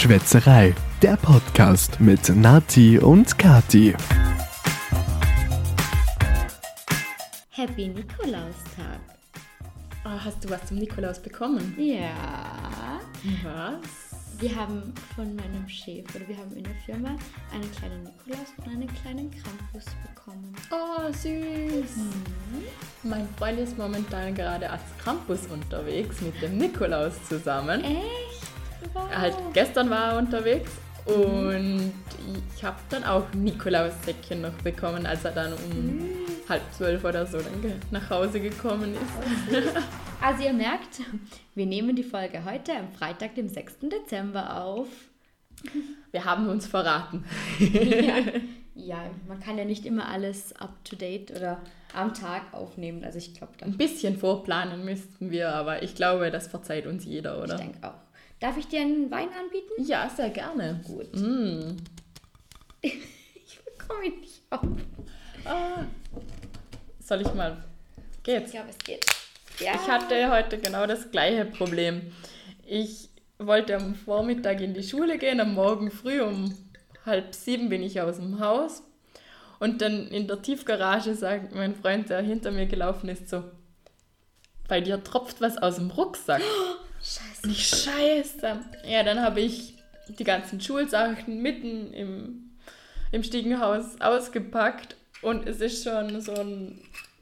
Schwätzerei, 0.00 0.74
der 1.02 1.18
Podcast 1.18 2.00
mit 2.00 2.34
Nati 2.34 2.98
und 2.98 3.36
Kati. 3.36 3.94
Happy 7.50 7.88
Nikolaustag. 7.88 8.98
Oh, 10.06 10.18
hast 10.24 10.42
du 10.42 10.48
was 10.48 10.64
zum 10.64 10.78
Nikolaus 10.78 11.20
bekommen? 11.20 11.74
Ja. 11.76 12.98
Was? 13.44 14.40
Wir 14.40 14.56
haben 14.56 14.94
von 15.14 15.36
meinem 15.36 15.68
Chef 15.68 16.06
oder 16.16 16.26
wir 16.26 16.38
haben 16.38 16.56
in 16.56 16.64
der 16.64 16.76
Firma 16.86 17.10
einen 17.52 17.70
kleinen 17.72 18.04
Nikolaus 18.04 18.48
und 18.56 18.68
einen 18.68 18.88
kleinen 19.02 19.30
Krampus 19.30 19.84
bekommen. 20.08 20.56
Oh, 20.70 21.12
süß. 21.12 22.06
Mein 23.02 23.28
Freund 23.36 23.58
ist 23.58 23.76
momentan 23.76 24.34
gerade 24.34 24.70
als 24.70 24.80
Krampus 25.04 25.40
unterwegs 25.48 26.22
mit 26.22 26.40
dem 26.40 26.56
Nikolaus 26.56 27.12
zusammen. 27.28 27.84
Echt? 27.84 28.49
Wow. 28.92 29.10
Halt 29.14 29.36
gestern 29.52 29.90
war 29.90 30.12
er 30.12 30.18
unterwegs 30.18 30.70
und 31.04 31.92
ich 32.54 32.64
habe 32.64 32.76
dann 32.90 33.04
auch 33.04 33.24
Nikolaussäckchen 33.32 34.42
noch 34.42 34.52
bekommen, 34.62 35.06
als 35.06 35.24
er 35.24 35.32
dann 35.32 35.52
um 35.52 36.08
halb 36.48 36.62
zwölf 36.72 37.04
oder 37.04 37.26
so 37.26 37.38
dann 37.38 37.80
nach 37.90 38.10
Hause 38.10 38.40
gekommen 38.40 38.94
ist. 38.94 39.72
Also 40.20 40.42
ihr 40.44 40.52
merkt, 40.52 41.00
wir 41.54 41.66
nehmen 41.66 41.96
die 41.96 42.02
Folge 42.02 42.44
heute 42.44 42.72
am 42.76 42.92
Freitag, 42.92 43.34
dem 43.36 43.48
6. 43.48 43.78
Dezember 43.82 44.62
auf. 44.62 44.88
Wir 46.10 46.24
haben 46.24 46.48
uns 46.48 46.66
verraten. 46.66 47.24
Ja. 47.58 48.14
ja, 48.74 49.10
man 49.28 49.40
kann 49.40 49.56
ja 49.56 49.64
nicht 49.64 49.86
immer 49.86 50.08
alles 50.08 50.54
up-to-date 50.56 51.30
oder 51.30 51.60
am 51.94 52.12
Tag 52.14 52.52
aufnehmen. 52.52 53.04
Also 53.04 53.18
ich 53.18 53.34
glaube, 53.34 53.52
Ein 53.62 53.76
bisschen 53.76 54.18
vorplanen 54.18 54.84
müssten 54.84 55.30
wir, 55.30 55.54
aber 55.54 55.82
ich 55.82 55.94
glaube, 55.94 56.30
das 56.30 56.48
verzeiht 56.48 56.86
uns 56.86 57.04
jeder, 57.04 57.36
ich 57.36 57.44
oder? 57.44 57.56
denke 57.56 57.78
auch. 57.86 57.94
Darf 58.40 58.56
ich 58.56 58.66
dir 58.68 58.80
einen 58.80 59.10
Wein 59.10 59.28
anbieten? 59.38 59.84
Ja, 59.84 60.08
sehr 60.08 60.30
gerne. 60.30 60.80
Gut. 60.86 61.14
Mm. 61.14 61.76
Ich 63.42 63.58
bekomme 63.64 64.06
ihn 64.06 64.20
nicht 64.20 64.42
auf. 64.50 64.60
Ah. 65.44 65.84
Soll 67.00 67.20
ich 67.22 67.34
mal? 67.34 67.62
Ich 68.12 68.22
Geht's? 68.22 68.52
glaube, 68.52 68.68
es 68.70 68.78
geht. 68.78 69.04
Ja. 69.58 69.72
Ich 69.74 69.88
hatte 69.88 70.30
heute 70.30 70.58
genau 70.58 70.86
das 70.86 71.10
gleiche 71.10 71.44
Problem. 71.44 72.12
Ich 72.64 73.10
wollte 73.38 73.76
am 73.76 73.94
Vormittag 73.94 74.60
in 74.60 74.72
die 74.74 74.82
Schule 74.82 75.18
gehen, 75.18 75.40
am 75.40 75.54
Morgen 75.54 75.90
früh 75.90 76.20
um 76.20 76.56
halb 77.04 77.34
sieben 77.34 77.68
bin 77.68 77.82
ich 77.82 78.00
aus 78.00 78.16
dem 78.16 78.40
Haus. 78.40 78.82
Und 79.58 79.82
dann 79.82 80.08
in 80.08 80.26
der 80.26 80.40
Tiefgarage 80.40 81.14
sagt 81.14 81.54
mein 81.54 81.74
Freund, 81.74 82.08
der 82.08 82.22
hinter 82.22 82.50
mir 82.50 82.66
gelaufen 82.66 83.08
ist, 83.08 83.28
so, 83.28 83.44
bei 84.68 84.80
dir 84.80 85.02
tropft 85.02 85.40
was 85.40 85.58
aus 85.58 85.76
dem 85.76 85.90
Rucksack. 85.90 86.42
Scheiße. 87.02 87.29
Und 87.42 87.50
ich 87.50 87.66
scheiße. 87.66 88.60
Ja, 88.86 89.02
dann 89.02 89.20
habe 89.22 89.40
ich 89.40 89.74
die 90.08 90.24
ganzen 90.24 90.60
Schulsachen 90.60 91.40
mitten 91.42 91.92
im, 91.92 92.50
im 93.12 93.22
Stiegenhaus 93.22 94.00
ausgepackt 94.00 94.96
und 95.22 95.46
es 95.48 95.60
ist 95.60 95.84
schon 95.84 96.20
so 96.20 96.34
ein, 96.34 96.78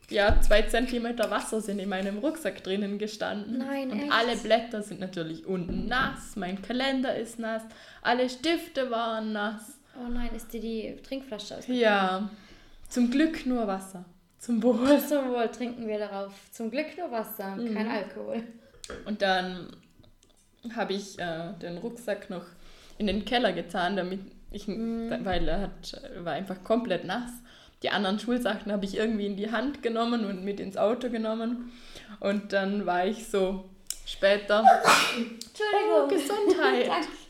ja, 0.08 0.40
zwei 0.40 0.62
Zentimeter 0.62 1.30
Wasser 1.30 1.60
sind 1.60 1.78
in 1.80 1.88
meinem 1.88 2.18
Rucksack 2.18 2.64
drinnen 2.64 2.98
gestanden. 2.98 3.58
Nein, 3.58 3.90
Und 3.90 4.00
echt? 4.00 4.12
alle 4.12 4.36
Blätter 4.36 4.82
sind 4.82 5.00
natürlich 5.00 5.44
unten 5.46 5.86
nass, 5.86 6.34
mein 6.36 6.62
Kalender 6.62 7.14
ist 7.16 7.38
nass, 7.38 7.62
alle 8.02 8.28
Stifte 8.30 8.90
waren 8.90 9.32
nass. 9.32 9.78
Oh 10.02 10.08
nein, 10.08 10.30
ist 10.34 10.52
dir 10.52 10.60
die 10.60 10.96
Trinkflasche 11.06 11.56
ausgegangen? 11.58 11.80
Ja, 11.80 12.30
zum 12.88 13.10
Glück 13.10 13.44
nur 13.46 13.66
Wasser. 13.66 14.04
Zum 14.38 14.62
Wohl. 14.62 15.00
Zum 15.06 15.28
Wohl 15.30 15.48
trinken 15.48 15.86
wir 15.88 15.98
darauf. 15.98 16.32
Zum 16.52 16.70
Glück 16.70 16.96
nur 16.96 17.10
Wasser, 17.10 17.56
Mhm. 17.56 17.74
kein 17.74 17.88
Alkohol. 17.88 18.42
Und 19.04 19.20
dann 19.20 19.66
habe 20.76 20.92
ich 20.92 21.18
äh, 21.18 21.52
den 21.60 21.78
Rucksack 21.78 22.30
noch 22.30 22.44
in 22.98 23.06
den 23.06 23.24
Keller 23.24 23.52
getan, 23.52 23.96
damit 23.96 24.20
ich, 24.50 24.66
weil 24.66 25.46
er 25.48 25.60
hat, 25.62 26.00
war 26.18 26.32
einfach 26.32 26.62
komplett 26.64 27.04
nass. 27.04 27.30
Die 27.82 27.90
anderen 27.90 28.18
Schulsachen 28.18 28.72
habe 28.72 28.84
ich 28.84 28.96
irgendwie 28.96 29.26
in 29.26 29.36
die 29.36 29.52
Hand 29.52 29.82
genommen 29.82 30.24
und 30.24 30.44
mit 30.44 30.58
ins 30.58 30.76
Auto 30.76 31.10
genommen. 31.10 31.70
Und 32.18 32.52
dann 32.52 32.86
war 32.86 33.06
ich 33.06 33.28
so 33.28 33.64
später. 34.04 34.64
Entschuldigung. 35.16 36.04
Oh, 36.04 36.08
Gesundheit. 36.08 36.90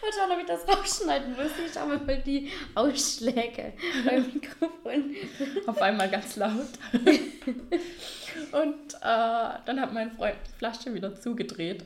Mal 0.00 0.12
schauen, 0.12 0.32
ob 0.32 0.38
ich 0.40 0.46
das 0.46 0.68
rausschneiden 0.68 1.34
muss. 1.34 1.52
Ich 1.64 1.72
schau 1.72 1.86
mal 1.86 1.98
die 2.24 2.50
Ausschläge 2.74 3.72
beim 4.04 4.22
Mikrofon. 4.34 5.16
auf 5.66 5.80
einmal 5.82 6.10
ganz 6.10 6.36
laut. 6.36 6.66
Und 8.52 8.94
äh, 8.94 9.58
dann 9.66 9.80
hat 9.80 9.92
mein 9.92 10.12
Freund 10.12 10.36
die 10.46 10.58
Flasche 10.58 10.94
wieder 10.94 11.14
zugedreht. 11.14 11.84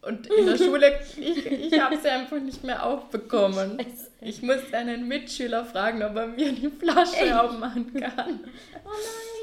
Und 0.00 0.26
in 0.28 0.46
der 0.46 0.56
Schule, 0.56 1.00
ich, 1.16 1.46
ich 1.46 1.80
habe 1.80 1.96
sie 1.96 2.08
einfach 2.08 2.38
nicht 2.38 2.62
mehr 2.64 2.84
aufbekommen. 2.84 3.78
Scheiße. 3.78 4.10
Ich 4.20 4.42
musste 4.42 4.76
einen 4.76 5.08
Mitschüler 5.08 5.64
fragen, 5.64 6.02
ob 6.02 6.16
er 6.16 6.26
mir 6.28 6.52
die 6.52 6.70
Flasche 6.70 7.40
aufmachen 7.40 7.92
kann. 7.94 8.40
Oh 8.84 8.88
nein. 8.88 9.37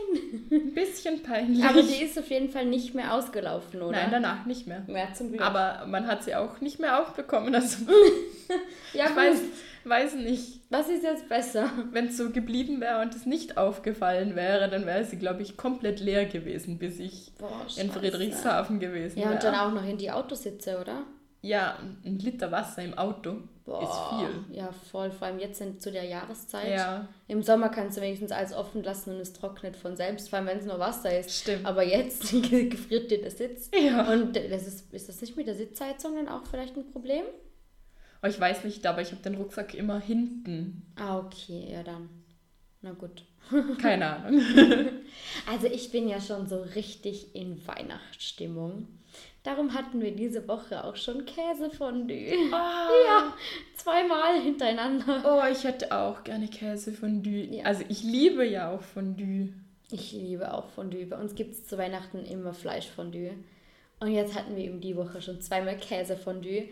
Ein 0.51 0.73
bisschen 0.75 1.21
peinlich. 1.23 1.63
Aber 1.63 1.81
die 1.81 2.03
ist 2.03 2.17
auf 2.17 2.29
jeden 2.29 2.49
Fall 2.49 2.65
nicht 2.65 2.93
mehr 2.95 3.13
ausgelaufen, 3.13 3.81
oder? 3.81 3.91
Nein, 3.91 4.09
danach 4.11 4.45
nicht 4.45 4.67
mehr. 4.67 4.83
Ja, 4.87 5.13
zum 5.13 5.29
Glück. 5.29 5.41
Aber 5.41 5.85
man 5.87 6.07
hat 6.07 6.23
sie 6.23 6.35
auch 6.35 6.61
nicht 6.61 6.79
mehr 6.79 7.01
aufbekommen. 7.01 7.53
Also 7.55 7.77
ja, 8.93 9.05
ich 9.09 9.15
weiß, 9.15 9.41
weiß 9.85 10.15
nicht, 10.15 10.61
Was 10.69 10.89
ist 10.89 11.03
jetzt 11.03 11.29
besser? 11.29 11.69
wenn 11.91 12.07
es 12.07 12.17
so 12.17 12.29
geblieben 12.31 12.81
wäre 12.81 13.01
und 13.01 13.13
es 13.15 13.25
nicht 13.25 13.57
aufgefallen 13.57 14.35
wäre, 14.35 14.69
dann 14.69 14.85
wäre 14.85 15.03
sie, 15.05 15.17
glaube 15.17 15.41
ich, 15.41 15.57
komplett 15.57 15.99
leer 15.99 16.25
gewesen, 16.25 16.77
bis 16.77 16.99
ich 16.99 17.31
Boah, 17.37 17.65
in. 17.77 17.91
Friedrichshafen 17.91 18.79
gewesen 18.79 19.19
Ja, 19.19 19.25
wäre. 19.25 19.33
und 19.35 19.43
dann 19.43 19.55
auch 19.55 19.71
noch 19.73 19.85
in 19.87 19.97
die 19.97 20.11
Autositze, 20.11 20.79
oder? 20.79 21.03
Ja, 21.41 21.77
ein 22.03 22.17
Liter 22.19 22.51
Wasser 22.51 22.83
im 22.83 22.97
Auto 22.97 23.37
Boah, 23.65 23.81
ist 23.81 24.29
viel. 24.29 24.57
Ja, 24.57 24.71
voll. 24.71 25.09
Vor 25.11 25.27
allem 25.27 25.39
jetzt 25.39 25.59
in, 25.59 25.79
zu 25.79 25.91
der 25.91 26.03
Jahreszeit. 26.03 26.69
Ja, 26.69 27.07
Im 27.27 27.41
Sommer 27.41 27.69
kannst 27.69 27.97
du 27.97 28.01
wenigstens 28.01 28.31
alles 28.31 28.53
offen 28.53 28.83
lassen 28.83 29.15
und 29.15 29.19
es 29.19 29.33
trocknet 29.33 29.75
von 29.75 29.95
selbst, 29.95 30.29
vor 30.29 30.37
allem 30.37 30.47
wenn 30.47 30.59
es 30.59 30.65
nur 30.65 30.79
Wasser 30.79 31.17
ist. 31.19 31.31
Stimmt. 31.31 31.65
Aber 31.65 31.83
jetzt 31.83 32.31
gefriert 32.31 33.09
dir 33.09 33.21
der 33.21 33.31
Sitz. 33.31 33.71
Ja. 33.73 34.11
Und 34.11 34.35
das 34.35 34.67
ist, 34.67 34.93
ist 34.93 35.09
das 35.09 35.19
nicht 35.21 35.35
mit 35.35 35.47
der 35.47 35.55
Sitzheizung 35.55 36.15
dann 36.15 36.29
auch 36.29 36.45
vielleicht 36.45 36.77
ein 36.77 36.91
Problem? 36.91 37.23
aber 38.25 38.33
ich 38.33 38.39
weiß 38.39 38.63
nicht, 38.63 38.83
aber 38.87 39.03
ich 39.03 39.11
habe 39.11 39.21
den 39.21 39.35
Rucksack 39.35 39.75
immer 39.75 39.99
hinten. 39.99 40.81
Ah, 40.95 41.19
okay, 41.19 41.67
ja 41.71 41.83
dann. 41.83 42.09
Na 42.81 42.91
gut. 42.93 43.23
Keine 43.79 44.07
Ahnung. 44.07 44.41
Also 45.47 45.67
ich 45.67 45.91
bin 45.91 46.07
ja 46.07 46.19
schon 46.19 46.47
so 46.47 46.63
richtig 46.73 47.35
in 47.35 47.61
Weihnachtsstimmung. 47.67 48.87
Darum 49.45 49.75
hatten 49.75 50.01
wir 50.01 50.16
diese 50.16 50.47
Woche 50.47 50.83
auch 50.83 50.95
schon 50.95 51.23
Käsefondue. 51.25 52.33
Ja, 53.06 53.33
zweimal 53.75 54.41
hintereinander. 54.41 55.23
Oh, 55.23 55.51
ich 55.51 55.63
hätte 55.63 55.95
auch 55.95 56.23
gerne 56.23 56.47
Käsefondue. 56.47 57.45
Ja. 57.51 57.66
Also 57.66 57.83
ich 57.88 58.01
liebe 58.01 58.44
ja 58.44 58.72
auch 58.72 58.81
Fondue. 58.81 59.53
Ich 59.91 60.13
liebe 60.13 60.51
auch 60.51 60.67
Fondue. 60.69 61.06
Bei 61.06 61.17
uns 61.17 61.35
gibt 61.35 61.53
es 61.53 61.67
zu 61.67 61.78
Weihnachten 61.78 62.25
immer 62.25 62.56
Fleischfondue. 62.56 63.33
Und 64.00 64.11
jetzt 64.11 64.33
hatten 64.33 64.56
wir 64.56 64.63
eben 64.63 64.81
die 64.81 64.95
Woche 64.95 65.22
schon 65.22 65.39
zweimal 65.39 65.77
Käsefondue. 65.77 66.69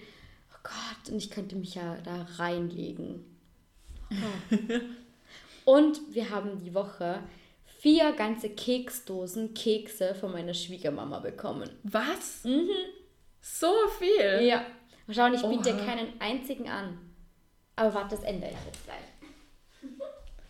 Oh 0.52 0.60
Gott, 0.64 1.12
und 1.12 1.18
ich 1.18 1.30
könnte 1.30 1.56
mich 1.56 1.76
ja 1.76 1.98
da 2.04 2.26
reinlegen. 2.38 3.24
Oh. 4.12 4.66
und 5.76 6.02
wir 6.10 6.32
haben 6.32 6.58
die 6.58 6.74
Woche 6.74 7.20
vier 7.84 8.14
ganze 8.14 8.50
Keksdosen 8.50 9.54
Kekse 9.54 10.16
von 10.16 10.32
meiner 10.32 10.54
Schwiegermama 10.54 11.20
bekommen. 11.20 11.70
Was? 11.84 12.44
So 13.42 13.74
viel? 14.00 14.40
Mhm. 14.40 14.48
Ja. 14.48 14.66
Mal 15.06 15.14
schauen, 15.14 15.34
ich 15.34 15.42
biete 15.42 15.76
dir 15.76 15.86
keinen 15.86 16.14
einzigen 16.20 16.70
an. 16.70 16.98
Aber 17.76 17.94
warte, 17.94 18.16
das 18.16 18.24
ändere 18.24 18.52
ich 18.52 18.66
jetzt 18.66 18.86
gleich. 18.86 19.92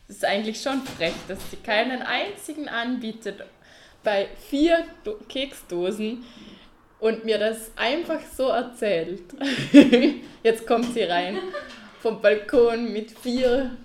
Das 0.08 0.18
ist 0.18 0.26
eigentlich 0.26 0.62
schon 0.62 0.82
frech, 0.84 1.16
dass 1.28 1.40
sie 1.50 1.58
keinen 1.58 2.04
einzigen 2.04 2.70
anbietet 2.70 3.44
bei 4.04 4.28
vier 4.50 4.86
Do 5.04 5.16
Keksdosen 5.28 6.24
und 7.00 7.26
mir 7.26 7.40
das 7.40 7.72
einfach 7.76 8.22
so 8.22 8.50
erzählt. 8.50 9.24
Jetzt 10.44 10.68
kommt 10.68 10.94
sie 10.94 11.04
rein 11.04 11.40
vom 12.00 12.22
Balkon 12.22 12.94
mit 12.94 13.18
vier 13.18 13.76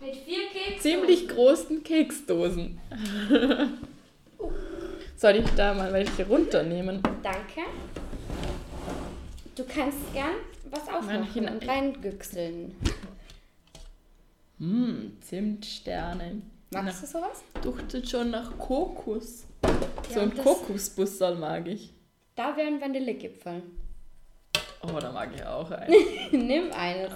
Mit 0.00 0.16
vier 0.16 0.48
Keksen? 0.52 0.80
ziemlich 0.80 1.28
großen 1.28 1.82
Keksdosen. 1.82 2.78
Soll 5.16 5.36
ich 5.36 5.50
da 5.56 5.74
mal 5.74 5.92
welche 5.92 6.26
runternehmen? 6.26 7.02
Danke. 7.22 7.62
Du 9.56 9.64
kannst 9.64 9.98
gern 10.12 10.34
was 10.70 10.86
aufmachen 10.88 11.48
und 11.48 11.66
reingüchseln. 11.66 12.74
Hm, 14.58 15.16
Zimtsterne. 15.20 16.42
Magst 16.72 17.02
du 17.02 17.06
sowas? 17.06 17.42
Duftet 17.62 18.08
schon 18.08 18.30
nach 18.30 18.56
Kokos. 18.58 19.46
So 20.10 20.14
Ja, 20.14 20.22
ein 20.22 20.28
und 20.30 20.38
das- 20.38 20.44
Kokosbussel 20.44 21.34
mag 21.36 21.66
ich. 21.66 21.92
Da 22.36 22.56
wären 22.56 22.80
Vanillegipfel. 22.80 23.62
Oh, 24.82 24.98
da 25.00 25.10
mag 25.10 25.30
ich 25.34 25.44
auch 25.44 25.70
einen. 25.70 25.92
Nimm 26.46 26.70
eines. 26.72 27.10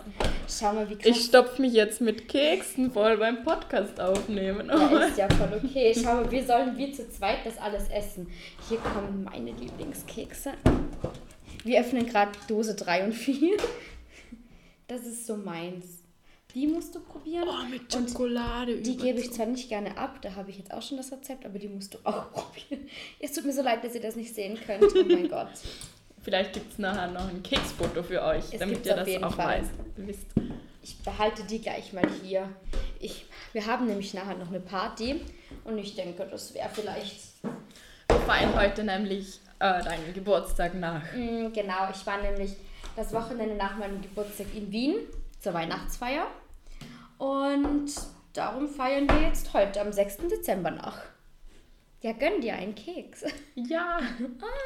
Schau 0.49 0.73
mal, 0.73 0.89
wie 0.91 0.97
krass. 0.97 1.07
Ich 1.07 1.25
stopfe 1.25 1.63
mich 1.63 1.73
jetzt 1.73 2.01
mit 2.01 2.29
Keksen 2.29 2.91
voll 2.91 3.17
beim 3.17 3.45
Podcast 3.45 4.01
aufnehmen. 4.01 4.69
Ja, 4.69 4.99
ist 5.07 5.19
ja 5.19 5.29
voll 5.29 5.61
okay. 5.63 5.95
Schau 5.95 6.15
mal, 6.17 6.31
wir 6.31 6.45
sollen 6.45 6.77
wir 6.77 6.93
zu 6.93 7.09
zweit 7.11 7.39
das 7.45 7.59
alles 7.59 7.89
essen. 7.89 8.29
Hier 8.69 8.79
kommen 8.79 9.25
meine 9.25 9.53
Lieblingskekse. 9.53 10.53
Wir 11.65 11.81
öffnen 11.81 12.07
gerade 12.07 12.33
Dose 12.49 12.75
3 12.75 13.05
und 13.05 13.13
4. 13.13 13.57
Das 14.89 15.03
ist 15.07 15.27
so 15.27 15.37
meins. 15.37 16.03
Die 16.55 16.67
musst 16.67 16.95
du 16.95 17.01
probieren. 17.01 17.45
Oh, 17.49 17.69
mit 17.71 17.95
Und 17.95 18.11
Schokolade. 18.11 18.77
Die 18.77 18.97
gebe 18.97 19.21
ich 19.21 19.33
zwar 19.33 19.47
nicht 19.47 19.69
gerne 19.69 19.97
ab, 19.97 20.21
da 20.21 20.35
habe 20.35 20.51
ich 20.51 20.59
jetzt 20.59 20.73
auch 20.75 20.83
schon 20.83 20.99
das 20.99 21.11
Rezept, 21.11 21.47
aber 21.47 21.59
die 21.59 21.69
musst 21.69 21.95
du 21.95 21.99
auch 22.05 22.31
probieren. 22.33 22.89
Es 23.21 23.33
tut 23.33 23.47
mir 23.47 23.53
so 23.53 23.63
leid, 23.63 23.83
dass 23.85 23.95
ihr 23.95 24.03
das 24.03 24.17
nicht 24.17 24.35
sehen 24.35 24.59
könnt. 24.67 24.83
Oh 24.83 25.05
mein 25.07 25.29
Gott. 25.29 25.49
Vielleicht 26.23 26.53
gibt 26.53 26.73
es 26.73 26.79
nachher 26.79 27.09
noch 27.09 27.29
ein 27.29 27.43
Keksfoto 27.43 28.03
für 28.03 28.23
euch, 28.23 28.45
Es 28.53 28.61
damit 28.61 28.87
ihr 28.87 28.95
das 28.95 29.23
auch 29.23 29.35
Fall. 29.35 29.63
wisst. 29.97 30.27
Ich 30.83 30.99
behalte 31.03 31.45
die 31.45 31.61
gleich 31.61 31.93
mal 31.93 32.07
hier. 32.23 32.49
Ich, 33.01 33.27
wir 33.53 33.67
haben 33.67 33.87
nämlich 33.87 34.15
nachher 34.15 34.37
noch 34.37 34.49
eine 34.49 34.61
Party 34.61 35.21
und 35.65 35.79
ich 35.79 35.95
denke, 35.95 36.27
das 36.31 36.55
wäre 36.55 36.69
vielleicht. 36.73 37.21
Wir 38.09 38.21
feiern 38.21 38.55
heute 38.57 38.85
nämlich 38.85 39.41
äh, 39.59 39.83
deinen 39.83 40.13
Geburtstag 40.15 40.75
nach. 40.75 41.03
Mm, 41.13 41.53
genau, 41.53 41.89
ich 41.93 42.07
war 42.07 42.21
nämlich 42.21 42.55
das 42.97 43.13
Wochenende 43.13 43.57
nach 43.57 43.77
meinem 43.77 44.01
Geburtstag 44.01 44.47
in 44.55 44.71
Wien 44.71 44.97
zur 45.41 45.55
Weihnachtsfeier. 45.55 46.27
Und 47.19 47.93
darum 48.33 48.69
feiern 48.69 49.09
wir 49.09 49.29
jetzt 49.29 49.53
heute 49.55 49.81
am 49.81 49.93
6. 49.93 50.19
Dezember 50.29 50.71
nach. 50.71 50.99
Ja, 52.03 52.13
gönn 52.13 52.41
dir 52.41 52.55
einen 52.55 52.75
Keks. 52.75 53.25
Ja, 53.55 54.01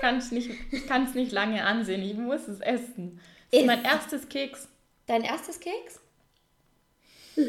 kann 0.01 0.19
ich 0.19 0.31
nicht, 0.33 0.51
ich 0.73 0.87
kann 0.87 1.05
es 1.05 1.15
nicht 1.15 1.33
lange 1.33 1.65
ansehen. 1.65 2.03
Ich 2.03 2.15
muss 2.15 2.49
es 2.49 2.61
essen. 2.61 3.21
Das 3.51 3.61
ist 3.61 3.61
Iss. 3.61 3.67
mein 3.67 3.85
erstes 3.85 4.29
Keks. 4.29 4.69
Dein 5.07 5.23
erstes 5.23 5.61
Keks? 5.61 6.01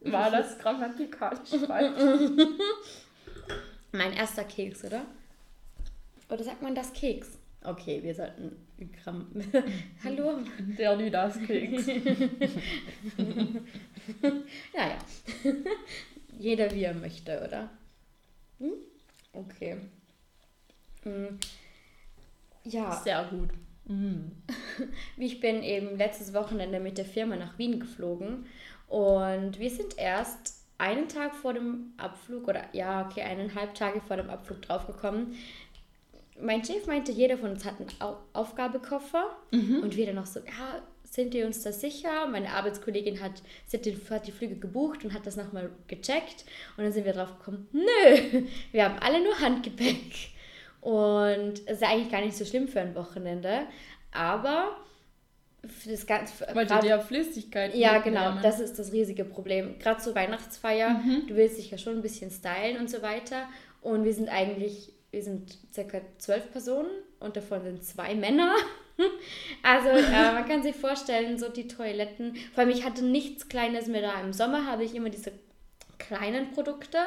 War 0.00 0.30
das 0.30 0.58
grammatikalisch 0.58 1.48
falsch? 1.66 2.30
Mein 3.92 4.12
erster 4.12 4.44
Keks, 4.44 4.84
oder? 4.84 5.04
Oder 6.28 6.44
sagt 6.44 6.62
man 6.62 6.74
das 6.74 6.92
Keks? 6.92 7.38
Okay, 7.62 8.02
wir 8.02 8.14
sollten 8.14 8.56
Gramm. 9.02 9.26
Hallo? 10.04 10.38
Der 10.78 10.96
Lidas 10.96 11.38
Keks. 11.46 11.86
Ja, 14.72 14.88
ja. 14.88 14.98
Jeder 16.40 16.70
wie 16.70 16.84
er 16.84 16.94
möchte, 16.94 17.42
oder? 17.46 17.68
Hm? 18.58 18.72
Okay. 19.34 19.76
Hm. 21.02 21.38
Ja, 22.64 22.92
Sehr 23.04 23.24
gut. 23.24 23.50
Mm. 23.86 24.30
ich 25.16 25.40
bin 25.40 25.64
eben 25.64 25.96
letztes 25.96 26.32
Wochenende 26.32 26.78
mit 26.78 26.96
der 26.96 27.04
Firma 27.04 27.34
nach 27.34 27.58
Wien 27.58 27.80
geflogen 27.80 28.46
und 28.86 29.58
wir 29.58 29.70
sind 29.70 29.98
erst 29.98 30.62
einen 30.78 31.08
Tag 31.08 31.34
vor 31.34 31.54
dem 31.54 31.94
Abflug 31.96 32.46
oder 32.46 32.62
ja, 32.72 33.04
okay, 33.04 33.22
eineinhalb 33.22 33.74
Tage 33.74 34.00
vor 34.00 34.16
dem 34.16 34.30
Abflug 34.30 34.62
draufgekommen. 34.62 35.34
Mein 36.40 36.64
Chef 36.64 36.86
meinte, 36.86 37.10
jeder 37.10 37.36
von 37.36 37.50
uns 37.50 37.64
hat 37.64 37.80
einen 37.80 37.90
Au 37.98 38.18
Aufgabekoffer 38.32 39.36
und 39.50 39.96
wir 39.96 40.06
dann 40.06 40.14
noch 40.16 40.26
so, 40.26 40.38
ja, 40.38 40.82
sind 41.10 41.34
wir 41.34 41.44
uns 41.44 41.62
da 41.62 41.72
sicher? 41.72 42.26
Meine 42.28 42.50
Arbeitskollegin 42.50 43.20
hat, 43.20 43.32
hat, 43.72 43.84
den, 43.84 44.00
hat 44.10 44.26
die 44.26 44.32
Flüge 44.32 44.54
gebucht 44.56 45.04
und 45.04 45.12
hat 45.12 45.26
das 45.26 45.36
nochmal 45.36 45.70
gecheckt 45.88 46.44
und 46.76 46.84
dann 46.84 46.92
sind 46.92 47.04
wir 47.04 47.12
drauf 47.12 47.36
gekommen, 47.38 47.68
nö, 47.72 48.42
wir 48.72 48.84
haben 48.84 48.98
alle 49.00 49.22
nur 49.22 49.38
Handgepäck. 49.40 50.30
Und 50.80 51.54
es 51.66 51.78
ist 51.78 51.82
eigentlich 51.82 52.10
gar 52.10 52.22
nicht 52.22 52.36
so 52.36 52.44
schlimm 52.44 52.66
für 52.68 52.80
ein 52.80 52.94
Wochenende, 52.94 53.66
aber 54.12 54.76
für 55.66 55.90
das 55.90 56.06
Ganze... 56.06 56.46
Ihr 56.54 56.64
grad- 56.64 56.82
dir 56.82 57.00
Flüssigkeit 57.00 57.74
ja, 57.74 57.98
genau, 57.98 58.38
das 58.42 58.60
ist 58.60 58.78
das 58.78 58.92
riesige 58.92 59.24
Problem. 59.26 59.78
Gerade 59.78 60.00
zur 60.00 60.14
Weihnachtsfeier, 60.14 60.90
Mhm. 60.90 61.26
du 61.26 61.34
willst 61.36 61.58
dich 61.58 61.70
ja 61.70 61.76
schon 61.76 61.96
ein 61.96 62.02
bisschen 62.02 62.30
stylen 62.30 62.78
und 62.78 62.88
so 62.88 63.02
weiter. 63.02 63.46
Und 63.82 64.04
wir 64.04 64.14
sind 64.14 64.30
eigentlich, 64.30 64.92
wir 65.10 65.22
sind 65.22 65.58
circa 65.74 66.00
zwölf 66.18 66.50
Personen 66.50 66.88
und 67.18 67.36
davon 67.36 67.62
sind 67.62 67.84
zwei 67.84 68.14
Männer. 68.14 68.54
Also 69.62 69.88
äh, 69.88 70.32
man 70.32 70.46
kann 70.46 70.62
sich 70.62 70.74
vorstellen, 70.74 71.38
so 71.38 71.48
die 71.50 71.68
Toiletten. 71.68 72.34
Vor 72.54 72.64
allem, 72.64 72.70
ich 72.70 72.84
hatte 72.84 73.04
nichts 73.04 73.48
Kleines 73.48 73.88
mehr 73.88 74.00
da. 74.00 74.18
Im 74.20 74.32
Sommer 74.32 74.66
habe 74.66 74.84
ich 74.84 74.94
immer 74.94 75.10
diese 75.10 75.32
kleinen 75.98 76.52
Produkte. 76.52 76.98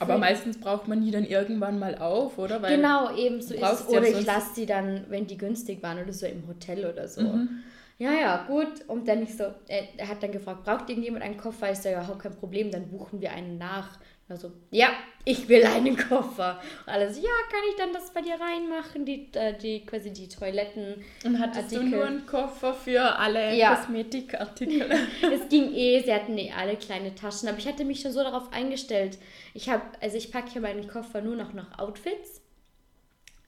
Aber 0.00 0.18
meistens 0.18 0.58
braucht 0.58 0.88
man 0.88 1.04
die 1.04 1.12
dann 1.12 1.24
irgendwann 1.24 1.78
mal 1.78 1.96
auf, 1.98 2.38
oder? 2.38 2.60
Weil 2.60 2.76
Genau, 2.76 3.14
eben 3.14 3.40
so 3.40 3.54
du 3.54 3.60
ist 3.60 3.88
Oder 3.88 4.08
ich 4.08 4.26
lasse 4.26 4.54
die 4.56 4.66
dann, 4.66 5.04
wenn 5.08 5.26
die 5.26 5.38
günstig 5.38 5.82
waren 5.82 6.02
oder 6.02 6.12
so 6.12 6.26
im 6.26 6.46
Hotel 6.48 6.86
oder 6.86 7.06
so. 7.06 7.22
Mhm. 7.22 7.62
Ja, 7.98 8.12
ja, 8.12 8.44
gut. 8.46 8.86
Und 8.88 9.08
dann 9.08 9.22
ich 9.22 9.36
so, 9.36 9.44
er, 9.68 9.88
er 9.96 10.08
hat 10.08 10.22
dann 10.22 10.32
gefragt, 10.32 10.64
braucht 10.64 10.88
irgendjemand 10.88 11.24
einen 11.24 11.38
Koffer? 11.38 11.72
Ich 11.72 11.78
so, 11.78 11.88
ja, 11.88 12.02
kein 12.18 12.36
Problem, 12.36 12.70
dann 12.70 12.88
buchen 12.88 13.20
wir 13.20 13.32
einen 13.32 13.56
nach. 13.56 13.98
Also, 14.28 14.50
ja, 14.72 14.88
ich 15.24 15.48
will 15.48 15.64
einen 15.64 15.96
Koffer. 15.96 16.60
Und 16.84 16.92
alle 16.92 17.12
so, 17.12 17.20
ja, 17.20 17.30
kann 17.48 17.60
ich 17.70 17.76
dann 17.76 17.92
das 17.92 18.12
bei 18.12 18.22
dir 18.22 18.34
reinmachen? 18.34 19.04
Die, 19.04 19.28
äh, 19.34 19.56
die 19.56 19.86
quasi 19.86 20.12
die 20.12 20.28
Toiletten. 20.28 21.04
Und 21.24 21.38
hattest 21.38 21.70
du 21.70 21.76
Artikel. 21.76 21.98
nur 21.98 22.06
einen 22.06 22.26
Koffer 22.26 22.74
für 22.74 23.16
alle 23.18 23.54
Ja. 23.54 23.76
Kosmetikartikel? 23.76 24.90
es 25.32 25.48
ging 25.48 25.72
eh, 25.72 26.02
sie 26.02 26.12
hatten 26.12 26.36
eh 26.36 26.50
alle 26.50 26.76
kleine 26.76 27.14
Taschen, 27.14 27.48
aber 27.48 27.58
ich 27.58 27.68
hatte 27.68 27.84
mich 27.84 28.00
schon 28.00 28.12
so 28.12 28.22
darauf 28.22 28.52
eingestellt. 28.52 29.16
Ich 29.54 29.68
habe, 29.70 29.84
also 30.00 30.16
ich 30.16 30.32
packe 30.32 30.50
ja 30.54 30.60
meinen 30.60 30.88
Koffer 30.88 31.22
nur 31.22 31.36
noch 31.36 31.52
nach 31.52 31.78
Outfits. 31.78 32.42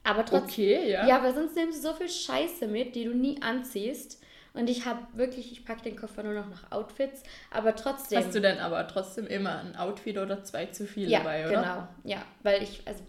Aber 0.03 0.25
trotzdem. 0.25 0.43
okay, 0.43 0.91
ja. 0.91 1.05
Ja, 1.05 1.17
aber 1.17 1.33
sonst 1.33 1.55
nimmst 1.55 1.83
du 1.83 1.89
so 1.89 1.93
viel 1.93 2.09
Scheiße 2.09 2.67
mit, 2.67 2.95
die 2.95 3.03
du 3.03 3.13
nie 3.13 3.41
anziehst. 3.41 4.23
Und 4.59 4.69
ich 4.69 4.85
habe 4.85 4.99
wirklich, 5.13 5.53
ich 5.53 5.63
packe 5.63 5.83
den 5.83 5.95
Koffer 5.95 6.21
nur 6.21 6.33
noch 6.33 6.49
nach 6.49 6.69
Outfits, 6.71 7.23
aber 7.49 7.75
trotzdem. 7.77 8.19
Hast 8.19 8.35
du 8.35 8.41
denn 8.41 8.59
aber 8.59 8.85
trotzdem 8.87 9.25
immer 9.25 9.59
ein 9.59 9.77
Outfit 9.77 10.17
oder 10.17 10.43
zwei 10.43 10.65
zu 10.65 10.85
viel 10.85 11.09
ja, 11.09 11.19
dabei, 11.19 11.47
oder? 11.47 11.61
genau. 11.61 11.87
Ja, 12.03 12.25
weil 12.43 12.61
ich, 12.61 12.81
also, 12.85 13.01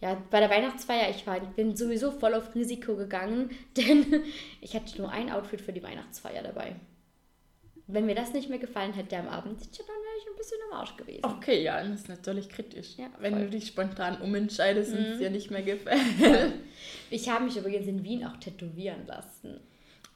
ja, 0.00 0.20
bei 0.30 0.40
der 0.40 0.50
Weihnachtsfeier, 0.50 1.10
ich 1.10 1.26
war, 1.28 1.36
ich 1.36 1.48
bin 1.50 1.76
sowieso 1.76 2.10
voll 2.10 2.34
auf 2.34 2.56
Risiko 2.56 2.96
gegangen, 2.96 3.50
denn 3.76 4.24
ich 4.60 4.74
hatte 4.74 5.00
nur 5.00 5.10
ein 5.12 5.30
Outfit 5.30 5.60
für 5.60 5.72
die 5.72 5.82
Weihnachtsfeier 5.82 6.42
dabei. 6.42 6.74
Wenn 7.86 8.06
mir 8.06 8.16
das 8.16 8.32
nicht 8.32 8.48
mehr 8.48 8.58
gefallen 8.58 8.94
hätte 8.94 9.16
am 9.16 9.28
Abend, 9.28 9.60
dann 9.60 9.86
wäre 9.86 10.18
ich 10.18 10.26
ein 10.26 10.36
bisschen 10.36 10.58
am 10.72 10.78
Arsch 10.80 10.96
gewesen. 10.96 11.24
Okay, 11.24 11.62
ja, 11.62 11.84
das 11.84 12.00
ist 12.00 12.08
natürlich 12.08 12.48
kritisch. 12.48 12.96
Ja, 12.96 13.06
Wenn. 13.20 13.34
Mhm. 13.34 13.40
du 13.42 13.50
dich 13.50 13.68
spontan 13.68 14.20
umentscheidest 14.22 14.92
und 14.92 14.98
es 14.98 15.18
dir 15.18 15.30
nicht 15.30 15.52
mehr 15.52 15.62
gefällt. 15.62 16.00
Ich 17.10 17.28
habe 17.28 17.44
mich 17.44 17.56
übrigens 17.56 17.86
in 17.86 18.02
Wien 18.02 18.24
auch 18.24 18.36
tätowieren 18.38 19.06
lassen. 19.06 19.60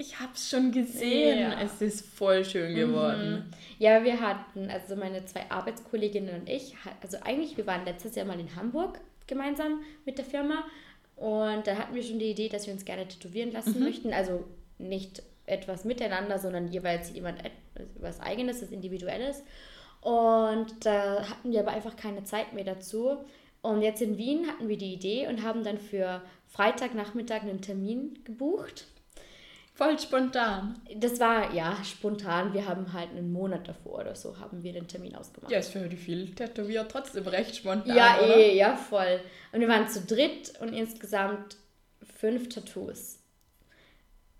Ich 0.01 0.21
hab's 0.21 0.49
schon 0.49 0.71
gesehen. 0.71 1.41
Ja. 1.41 1.61
Es 1.61 1.83
ist 1.83 2.07
voll 2.07 2.45
schön 2.45 2.75
geworden. 2.75 3.51
Ja, 3.81 4.05
wir 4.05 4.21
hatten, 4.21 4.71
also 4.71 4.95
meine 4.95 5.25
zwei 5.27 5.51
Arbeitskolleginnen 5.51 6.41
und 6.41 6.49
ich, 6.49 6.77
also 7.03 7.19
eigentlich, 7.23 7.57
wir 7.57 7.67
waren 7.67 7.85
letztes 7.85 8.15
Jahr 8.15 8.25
mal 8.25 8.39
in 8.39 8.55
Hamburg 8.55 9.01
gemeinsam 9.27 9.81
mit 10.07 10.17
der 10.19 10.25
Firma 10.25 10.65
und 11.17 11.67
da 11.67 11.77
hatten 11.77 11.95
wir 11.97 12.03
schon 12.05 12.21
die 12.21 12.31
Idee, 12.31 12.49
dass 12.49 12.67
wir 12.67 12.73
uns 12.73 12.85
gerne 12.85 13.09
tätowieren 13.09 13.51
lassen 13.53 13.81
möchten. 13.81 14.13
Also 14.13 14.45
nicht 14.79 15.21
etwas 15.47 15.85
miteinander, 15.85 16.39
sondern 16.39 16.69
jeweils 16.69 17.13
jemand 17.13 17.45
et- 17.45 17.51
was 17.99 18.21
Eigenes, 18.21 18.61
das 18.61 18.71
Individuelles. 18.71 19.43
Und 20.01 20.87
da 20.87 21.29
hatten 21.29 21.51
wir 21.51 21.59
aber 21.61 21.73
einfach 21.73 21.97
keine 21.97 22.23
Zeit 22.23 22.53
mehr 22.53 22.63
dazu. 22.65 23.17
Und 23.63 23.83
jetzt 23.83 24.01
in 24.01 24.17
Wien 24.17 24.47
hatten 24.47 24.69
wir 24.69 24.79
die 24.79 24.95
Idee 24.95 25.27
und 25.27 25.43
haben 25.43 25.65
dann 25.65 25.79
für 25.79 26.23
Freitagnachmittag 26.47 27.43
einen 27.43 27.61
Termin 27.61 28.21
gebucht. 28.25 28.87
Voll 29.79 29.97
spontan. 29.97 30.75
Das 30.97 31.21
war 31.21 31.55
ja 31.55 31.77
spontan. 31.85 32.53
Wir 32.53 32.67
haben 32.67 32.93
halt 32.93 33.11
einen 33.11 33.33
Monat 33.33 33.69
davor 33.69 34.01
oder 34.01 34.17
so 34.17 34.37
haben 34.41 34.65
wir 34.65 34.73
den 34.73 34.89
Termin 34.89 35.15
ausgemacht. 35.15 35.53
Ja, 35.53 35.61
ist 35.61 35.71
für 35.71 35.89
die 35.89 35.97
viel 35.97 36.35
tätowiert 36.35 36.91
trotzdem 36.91 37.29
recht 37.29 37.55
spontan. 37.55 37.97
Ja, 37.97 38.19
oder? 38.19 38.37
eh, 38.37 38.57
ja, 38.57 38.75
voll. 38.75 39.21
Und 39.53 39.61
wir 39.61 39.69
waren 39.69 39.89
zu 39.89 40.01
dritt 40.01 40.53
und 40.59 40.73
insgesamt 40.73 41.59
fünf 42.19 42.49
Tattoos. 42.49 43.21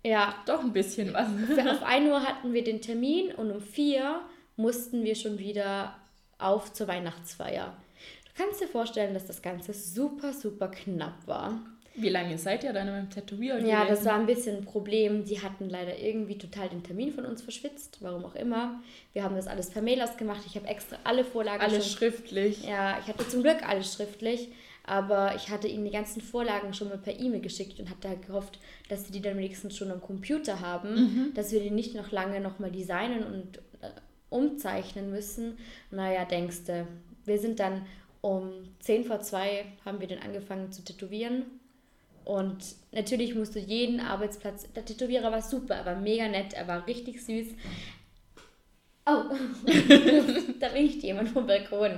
Ja, 0.03 0.35
Doch 0.45 0.59
ein 0.59 0.73
bisschen 0.73 1.13
was. 1.13 1.27
auf 1.67 1.83
1 1.83 2.09
Uhr 2.09 2.21
hatten 2.21 2.51
wir 2.51 2.65
den 2.65 2.81
Termin 2.81 3.31
und 3.31 3.49
um 3.49 3.61
4 3.61 4.19
mussten 4.57 5.05
wir 5.05 5.15
schon 5.15 5.39
wieder 5.39 5.95
auf 6.37 6.73
zur 6.73 6.89
Weihnachtsfeier. 6.89 7.77
Du 8.25 8.43
kannst 8.43 8.59
dir 8.59 8.67
vorstellen, 8.67 9.13
dass 9.13 9.25
das 9.25 9.41
Ganze 9.41 9.71
super, 9.71 10.33
super 10.33 10.67
knapp 10.67 11.25
war. 11.27 11.61
Wie 12.01 12.09
lange 12.09 12.37
seid 12.37 12.63
ihr 12.63 12.73
dann 12.73 12.87
beim 12.87 13.09
Tätowieren 13.09 13.65
Ja, 13.65 13.85
das 13.85 14.05
war 14.05 14.15
ein 14.15 14.25
bisschen 14.25 14.57
ein 14.57 14.65
Problem. 14.65 15.25
Die 15.25 15.41
hatten 15.41 15.69
leider 15.69 15.97
irgendwie 15.97 16.37
total 16.37 16.69
den 16.69 16.83
Termin 16.83 17.11
von 17.11 17.25
uns 17.25 17.41
verschwitzt, 17.41 17.97
warum 18.01 18.25
auch 18.25 18.35
immer. 18.35 18.81
Wir 19.13 19.23
haben 19.23 19.35
das 19.35 19.47
alles 19.47 19.69
per 19.69 19.81
Mail 19.81 20.01
ausgemacht. 20.01 20.41
Ich 20.45 20.55
habe 20.55 20.67
extra 20.67 20.97
alle 21.03 21.23
Vorlagen 21.23 21.61
Alles 21.61 21.87
schon 21.87 21.97
schriftlich. 21.97 22.63
Ja, 22.63 22.99
ich 22.99 23.07
hatte 23.07 23.27
zum 23.27 23.41
Glück 23.43 23.67
alles 23.67 23.93
schriftlich, 23.93 24.49
aber 24.83 25.35
ich 25.35 25.49
hatte 25.49 25.67
ihnen 25.67 25.85
die 25.85 25.91
ganzen 25.91 26.21
Vorlagen 26.21 26.73
schon 26.73 26.89
mal 26.89 26.97
per 26.97 27.19
E-Mail 27.19 27.41
geschickt 27.41 27.79
und 27.79 27.89
hatte 27.89 28.09
halt 28.09 28.25
gehofft, 28.25 28.59
dass 28.87 29.05
sie 29.05 29.11
die 29.11 29.21
dann 29.21 29.37
wenigstens 29.37 29.75
schon 29.75 29.91
am 29.91 30.01
Computer 30.01 30.59
haben, 30.61 31.31
dass 31.35 31.51
wir 31.51 31.59
die 31.59 31.71
nicht 31.71 31.95
noch 31.95 32.11
lange 32.11 32.39
nochmal 32.39 32.71
designen 32.71 33.23
und 33.23 33.57
äh, 33.81 33.89
umzeichnen 34.29 35.11
müssen. 35.11 35.57
Naja, 35.91 36.25
denkste, 36.25 36.87
wir 37.25 37.39
sind 37.39 37.59
dann 37.59 37.85
um 38.21 38.51
10 38.79 39.05
vor 39.05 39.21
2 39.21 39.65
haben 39.85 40.01
wir 40.01 40.07
dann 40.07 40.19
angefangen 40.19 40.71
zu 40.71 40.83
tätowieren. 40.83 41.45
Und 42.29 42.75
natürlich 42.91 43.33
musst 43.33 43.55
du 43.55 43.59
jeden 43.59 43.99
Arbeitsplatz. 43.99 44.71
Der 44.73 44.85
Tätowierer 44.85 45.31
war 45.31 45.41
super, 45.41 45.73
er 45.73 45.85
war 45.87 45.95
mega 45.95 46.27
nett, 46.27 46.53
er 46.53 46.67
war 46.67 46.85
richtig 46.85 47.25
süß. 47.25 47.47
Oh, 49.07 49.23
da 50.59 50.71
winkt 50.71 51.01
jemand 51.01 51.29
vom 51.29 51.47
Balkon. 51.47 51.97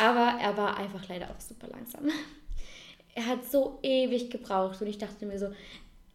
Aber 0.00 0.40
er 0.40 0.56
war 0.56 0.78
einfach 0.78 1.06
leider 1.10 1.28
auch 1.28 1.40
super 1.40 1.66
langsam. 1.68 2.08
er 3.14 3.26
hat 3.26 3.44
so 3.44 3.78
ewig 3.82 4.30
gebraucht 4.30 4.80
und 4.80 4.86
ich 4.86 4.96
dachte 4.96 5.26
mir 5.26 5.38
so, 5.38 5.50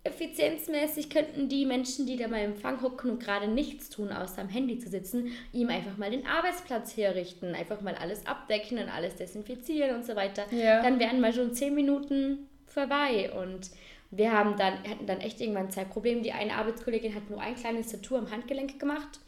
effizienzmäßig 0.04 1.12
könnten 1.12 1.48
die 1.48 1.68
Menschen, 1.68 2.08
die 2.08 2.18
da 2.18 2.28
mal 2.28 2.44
im 2.44 2.54
Empfang 2.54 2.82
hocken 2.82 3.12
und 3.12 3.20
gerade 3.20 3.48
nichts 3.48 3.92
tun, 3.92 4.12
außer 4.12 4.42
am 4.42 4.50
Handy 4.50 4.80
zu 4.80 4.90
sitzen, 4.90 5.34
ihm 5.54 5.70
einfach 5.70 5.98
mal 5.98 6.10
den 6.10 6.26
Arbeitsplatz 6.26 6.98
herrichten, 6.98 7.54
einfach 7.54 7.82
mal 7.82 7.94
alles 7.94 8.26
abdecken 8.26 8.80
und 8.80 8.90
alles 8.90 9.18
desinfizieren 9.18 9.98
und 9.98 10.04
so 10.04 10.16
weiter. 10.16 10.52
Ja. 10.52 10.82
Dann 10.82 11.00
wären 11.00 11.22
mal 11.22 11.32
schon 11.32 11.54
zehn 11.54 11.76
Minuten 11.76 12.50
vorbei 12.76 13.32
und 13.34 13.72
wir 14.12 14.32
haben 14.32 14.56
dann, 14.58 14.84
hatten 14.84 15.08
dann 15.08 15.20
echt 15.20 15.42
irgendwann 15.42 15.66
ein 15.66 15.72
Zeitproblem. 15.72 16.22
Die 16.22 16.32
eine 16.32 16.54
Arbeitskollegin 16.56 17.16
hat 17.16 17.30
nur 17.30 17.42
ein 17.42 17.56
kleines 17.56 17.92
Tattoo 17.92 18.18
am 18.18 18.30
Handgelenk 18.30 18.80
gemacht. 18.80 19.20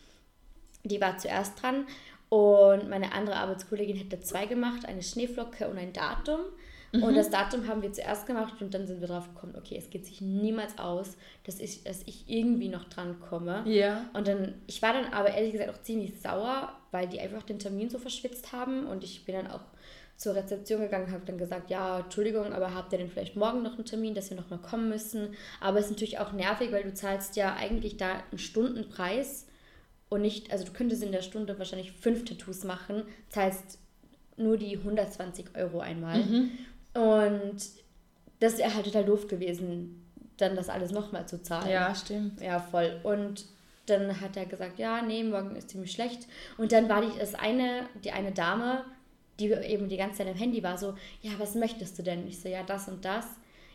Die 0.84 1.01
war 1.01 1.18
zuerst 1.18 1.62
dran 1.62 1.88
und 2.30 2.89
meine 2.89 3.13
andere 3.13 3.38
Arbeitskollegin 3.38 3.98
hätte 3.98 4.20
zwei 4.20 4.46
gemacht, 4.46 4.86
eine 4.86 5.01
Schneeflocke 5.01 5.68
und 5.68 5.77
ein 5.77 5.94
Datum. 5.94 6.42
Und 6.94 7.16
das 7.16 7.30
Datum 7.30 7.68
haben 7.68 7.82
wir 7.82 7.92
zuerst 7.92 8.25
gemacht 8.25 8.62
und 8.62 8.74
dann 8.74 8.88
sind 8.88 9.01
wir 9.01 9.08
drauf 9.08 9.27
gekommen, 9.34 9.56
okay, 9.58 9.75
es 9.77 9.89
geht 9.89 10.06
sich 10.06 10.22
niemals 10.22 10.77
aus, 10.77 11.18
dass 11.44 11.60
ich, 11.60 11.84
dass 11.84 12.01
ich 12.06 12.24
irgendwie 12.27 12.70
noch 12.70 12.86
dran 12.86 13.20
komme. 13.20 13.63
Ja. 13.66 14.10
Und 14.13 14.27
dann, 14.27 14.56
ich 14.68 14.82
war 14.82 14.94
dann 14.94 15.13
aber 15.13 15.30
ehrlich 15.30 15.51
gesagt 15.51 15.70
auch 15.70 15.82
ziemlich 15.82 16.20
sauer, 16.22 16.74
weil 16.92 17.08
die 17.08 17.20
einfach 17.20 17.44
den 17.44 17.60
Termin 17.60 17.89
so 17.89 18.00
verschwitzt 18.00 18.54
haben 18.54 18.88
und 18.88 19.04
ich 19.04 19.25
bin 19.25 19.36
dann 19.36 19.48
auch 19.48 19.63
zur 20.18 20.36
Rezeption 20.36 20.82
gegangen 20.82 21.06
und 21.06 21.12
habe 21.12 21.26
dann 21.26 21.38
gesagt, 21.38 21.70
ja, 21.70 22.00
Entschuldigung, 22.00 22.52
aber 22.52 22.74
habt 22.74 22.92
ihr 22.92 22.98
denn 22.98 23.10
vielleicht 23.10 23.36
morgen 23.36 23.62
noch 23.62 23.76
einen 23.76 23.86
Termin, 23.86 24.16
dass 24.16 24.32
wir 24.32 24.38
nochmal 24.38 24.60
kommen 24.60 24.90
müssen? 24.90 25.36
Aber 25.62 25.78
es 25.78 25.86
ist 25.86 25.92
natürlich 25.92 26.18
auch 26.20 26.34
nervig, 26.34 26.72
weil 26.72 26.84
du 26.84 26.94
zahlst 26.94 27.36
ja 27.36 27.56
eigentlich 27.56 27.98
da 27.98 28.24
einen 28.32 28.40
Stundenpreis 28.40 29.46
und 30.10 30.22
nicht, 30.22 30.52
also 30.52 30.66
du 30.66 30.72
könntest 30.74 31.04
in 31.04 31.12
der 31.12 31.22
Stunde 31.22 31.58
wahrscheinlich 31.60 31.92
fünf 31.92 32.26
Tattoos 32.26 32.64
machen, 32.64 33.04
zahlst 33.30 33.78
nur 34.38 34.58
die 34.58 34.78
120 34.78 35.56
Euro 35.56 35.80
einmal. 35.80 36.20
Und 36.94 37.58
das 38.40 38.58
wäre 38.58 38.74
halt 38.74 38.86
total 38.86 39.06
doof 39.06 39.28
gewesen, 39.28 40.04
dann 40.38 40.56
das 40.56 40.70
alles 40.70 40.92
nochmal 40.92 41.28
zu 41.28 41.42
zahlen. 41.42 41.70
Ja, 41.70 41.94
stimmt. 41.94 42.42
Ja, 42.42 42.60
voll. 42.60 43.00
Und 43.04 43.46
dann 43.88 44.20
hat 44.20 44.36
er 44.36 44.46
gesagt, 44.46 44.80
ja, 44.80 45.02
nee, 45.02 45.24
morgen 45.24 45.56
ist 45.56 45.70
ziemlich 45.70 45.92
schlecht. 45.92 46.28
Und 46.58 46.72
dann 46.72 46.90
war 46.90 47.02
die, 47.02 47.18
das 47.20 47.36
eine, 47.36 47.88
die 48.04 48.12
eine 48.12 48.32
Dame, 48.32 48.84
die 49.39 49.51
eben 49.51 49.88
die 49.89 49.98
ganze 49.98 50.20
Zeit 50.20 50.27
am 50.27 50.36
Handy 50.36 50.63
war, 50.63 50.77
so, 50.77 50.94
ja, 51.22 51.32
was 51.38 51.56
möchtest 51.56 51.98
du 52.00 52.03
denn? 52.03 52.27
Ich 52.27 52.39
so, 52.41 52.50
ja, 52.50 52.63
das 52.63 52.88
und 52.88 53.06
das. 53.06 53.25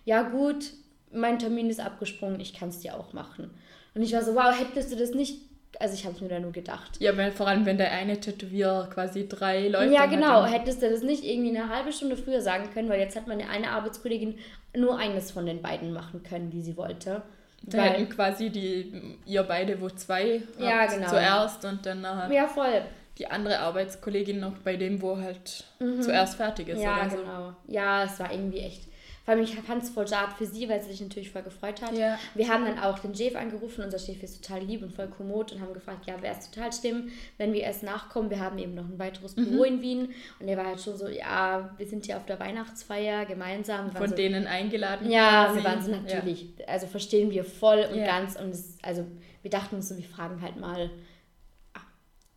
Ja, 0.05 0.23
gut, 0.23 0.71
mein 1.13 1.39
Termin 1.39 1.71
ist 1.71 1.81
abgesprungen, 1.81 2.41
ich 2.41 2.55
kann 2.55 2.71
es 2.71 2.81
dir 2.81 2.97
auch 2.99 3.13
machen. 3.13 3.51
Und 3.95 4.03
ich 4.03 4.13
war 4.13 4.23
so, 4.25 4.35
wow, 4.35 4.53
hättest 4.59 4.91
du 4.93 4.97
das 4.97 5.13
nicht, 5.13 5.39
also 5.79 5.95
ich 5.95 6.05
habe 6.05 6.15
es 6.15 6.21
mir 6.21 6.29
da 6.29 6.41
nur 6.41 6.53
gedacht. 6.53 6.93
Ja, 6.99 7.17
weil 7.17 7.31
vor 7.31 7.47
allem, 7.47 7.65
wenn 7.67 7.77
der 7.79 7.93
eine 7.93 8.19
Tätowierer 8.19 8.89
quasi 8.93 9.29
drei 9.29 9.69
Leute 9.69 9.93
ja, 9.93 10.03
hat, 10.03 10.11
genau. 10.11 10.43
dann- 10.43 10.51
Hättest 10.53 10.83
du 10.83 10.91
das 10.91 11.03
nicht 11.03 11.25
irgendwie 11.25 11.57
eine 11.57 11.69
halbe 11.69 11.93
Stunde 11.93 12.17
früher 12.17 12.41
sagen 12.41 12.71
können, 12.75 12.89
weil 12.89 13.01
jetzt 13.01 13.17
hat 13.17 13.27
meine 13.29 13.49
eine 13.49 13.71
Arbeitskollegin 13.71 14.39
nur 14.77 14.99
eines 14.99 15.31
von 15.31 15.47
den 15.47 15.61
beiden 15.63 15.93
machen 15.93 16.23
können, 16.23 16.51
die 16.51 16.63
sie 16.63 16.77
wollte. 16.77 17.23
Da 17.65 17.79
Weil- 17.79 17.91
hätten 17.91 18.09
quasi 18.09 18.51
die, 18.51 19.17
ihr 19.27 19.43
beide, 19.45 19.81
wo 19.81 19.89
zwei 19.91 20.43
Ja, 20.59 20.87
genau. 20.87 21.09
zuerst 21.09 21.65
und 21.65 21.87
dann 21.87 22.01
nachher 22.01 22.33
ja, 22.35 22.49
voll. 22.49 22.83
Die 23.19 23.27
andere 23.27 23.59
Arbeitskollegin 23.61 24.41
noch 24.41 24.59
bei 24.59 24.77
dem, 24.77 25.03
wo 25.03 25.19
halt 25.19 25.65
zuerst 26.01 26.37
fertig 26.37 26.69
ist. 26.69 26.79
Mhm. 26.79 26.83
Ja, 26.85 27.01
oder 27.03 27.11
so. 27.11 27.17
genau. 27.19 27.53
Ja, 27.69 28.05
es 28.05 28.19
war 28.19 28.33
irgendwie 28.33 28.61
echt. 28.61 28.89
Vor 29.25 29.35
allem, 29.35 29.45
ich 29.45 29.55
fand 29.55 29.85
es 29.85 29.91
voll 29.91 30.09
schade 30.09 30.33
für 30.37 30.47
sie, 30.47 30.69
weil 30.69 30.83
sie 30.83 30.91
sich 30.91 31.01
natürlich 31.01 31.31
voll 31.31 31.43
gefreut 31.43 31.81
hat. 31.81 31.97
Ja. 31.97 32.19
Wir 32.35 32.49
haben 32.49 32.65
dann 32.65 32.81
auch 32.81 32.99
den 32.99 33.15
Chef 33.15 33.37
angerufen, 33.37 33.85
unser 33.85 34.01
Chef 34.01 34.21
ist 34.21 34.45
total 34.45 34.65
lieb 34.65 34.83
und 34.83 34.93
voll 34.93 35.07
kommod 35.07 35.53
und 35.53 35.61
haben 35.61 35.73
gefragt, 35.73 36.07
ja, 36.09 36.21
wäre 36.21 36.35
es 36.37 36.51
total 36.51 36.73
schlimm, 36.73 37.13
wenn 37.39 37.53
wir 37.53 37.61
erst 37.61 37.85
nachkommen. 37.85 38.31
Wir 38.31 38.41
haben 38.41 38.59
eben 38.59 38.75
noch 38.75 38.83
ein 38.83 38.99
weiteres 38.99 39.37
Mhm. 39.37 39.45
Büro 39.45 39.63
in 39.63 39.81
Wien 39.81 40.09
und 40.41 40.49
er 40.49 40.57
war 40.57 40.67
halt 40.67 40.81
schon 40.81 40.97
so, 40.97 41.07
ja, 41.07 41.71
wir 41.77 41.87
sind 41.87 42.07
hier 42.07 42.17
auf 42.17 42.27
der 42.27 42.41
Weihnachtsfeier 42.41 43.25
gemeinsam. 43.27 43.93
Von 43.93 44.09
so, 44.09 44.17
denen 44.17 44.49
eingeladen. 44.49 45.09
Ja, 45.09 45.55
wir 45.55 45.63
waren 45.63 45.81
so 45.81 45.93
natürlich, 45.93 46.49
also 46.67 46.89
verstehen 46.89 47.31
wir 47.31 47.45
voll 47.45 47.87
und 47.93 47.99
Ja. 48.01 48.07
ganz 48.07 48.35
und 48.35 48.51
es, 48.51 48.77
also 48.83 49.07
wir 49.43 49.53
dachten 49.53 49.77
uns 49.77 49.89
so, 49.89 49.97
wir 49.97 50.03
fragen 50.05 50.43
halt 50.43 50.57
mal. 50.57 50.91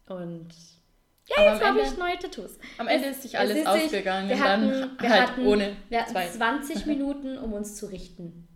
Und 0.08 0.48
ja, 1.28 1.36
Aber 1.38 1.54
jetzt 1.54 1.64
habe 1.66 1.82
ich 1.82 1.98
neue 1.98 2.20
Tattoos. 2.20 2.60
Am 2.78 2.88
Ende 2.88 3.08
Es- 3.08 3.16
ist 3.18 3.22
sich 3.24 3.34
es 3.34 3.40
alles 3.40 3.58
ist 3.58 3.68
ausgegangen. 3.68 4.30
Wir 4.30 4.40
hatten, 4.40 4.70
dann 4.70 4.98
wir 5.00 5.10
halt 5.10 5.22
hatten, 5.30 5.46
ohne 5.48 5.76
wir 5.90 6.02
hatten 6.02 6.12
zwei. 6.12 6.28
20 6.28 6.86
Minuten, 6.86 7.38
um 7.38 7.54
uns 7.54 7.76
zu 7.76 7.88
richten. 7.88 8.48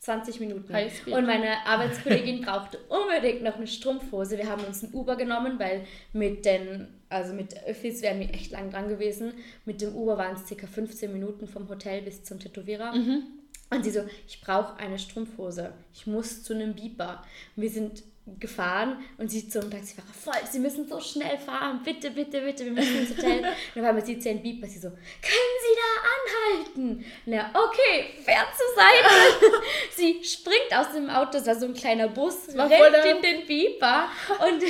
20 0.00 0.40
Minuten. 0.40 0.72
Und 1.12 1.26
meine 1.26 1.66
Arbeitskollegin 1.66 2.40
brauchte 2.40 2.78
unbedingt 2.88 3.42
noch 3.42 3.56
eine 3.56 3.66
Strumpfhose. 3.66 4.38
Wir 4.38 4.48
haben 4.48 4.64
uns 4.64 4.82
ein 4.82 4.94
Uber 4.94 5.14
genommen, 5.16 5.58
weil 5.58 5.84
mit 6.14 6.46
den, 6.46 6.88
also 7.10 7.34
mit 7.34 7.54
Öffis 7.66 8.00
wären 8.00 8.18
wir 8.18 8.30
echt 8.32 8.50
lang 8.50 8.70
dran 8.70 8.88
gewesen. 8.88 9.34
Mit 9.66 9.82
dem 9.82 9.94
Uber 9.94 10.16
waren 10.16 10.36
es 10.36 10.44
ca. 10.56 10.66
15 10.66 11.12
Minuten 11.12 11.46
vom 11.46 11.68
Hotel 11.68 12.00
bis 12.00 12.24
zum 12.24 12.40
Tätowierer. 12.40 12.94
Und 12.94 13.84
sie 13.84 13.90
so, 13.90 14.00
ich 14.26 14.40
brauche 14.40 14.76
eine 14.78 14.98
Strumpfhose. 14.98 15.74
Ich 15.92 16.06
muss 16.06 16.42
zu 16.44 16.54
einem. 16.54 16.70
Und 16.70 17.18
wir 17.56 17.70
sind 17.70 18.02
gefahren 18.38 18.98
und 19.18 19.30
sie 19.30 19.48
zum 19.48 19.70
Taxifahrer, 19.70 20.06
voll, 20.12 20.48
sie 20.50 20.58
müssen 20.58 20.86
so 20.88 21.00
schnell 21.00 21.38
fahren, 21.38 21.80
bitte, 21.84 22.10
bitte, 22.10 22.40
bitte, 22.40 22.64
wir 22.64 22.72
müssen 22.72 23.00
ins 23.00 23.10
Hotel. 23.16 23.42
dann 23.74 23.84
war 23.84 23.92
mit 23.92 24.06
sie 24.06 24.18
zu 24.18 24.30
einem 24.30 24.42
Beeper, 24.42 24.66
sie 24.66 24.78
so, 24.78 24.88
können 24.88 25.56
Sie 25.60 25.76
da 25.76 26.76
anhalten? 26.76 27.04
Na, 27.26 27.50
okay, 27.54 28.14
fährt 28.22 28.48
zur 28.56 28.74
Seite. 28.74 29.62
sie 29.96 30.22
springt 30.22 30.72
aus 30.74 30.92
dem 30.92 31.10
Auto, 31.10 31.38
es 31.38 31.46
war 31.46 31.56
so 31.56 31.66
ein 31.66 31.74
kleiner 31.74 32.08
Bus, 32.08 32.56
war 32.56 32.70
rennt 32.70 33.04
in 33.04 33.22
den 33.22 33.46
Beeper 33.46 34.08
und 34.48 34.62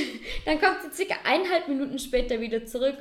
dann 0.46 0.60
kommt 0.60 0.78
sie 0.82 1.04
circa 1.04 1.16
eineinhalb 1.24 1.68
Minuten 1.68 1.98
später 1.98 2.40
wieder 2.40 2.64
zurück. 2.64 2.98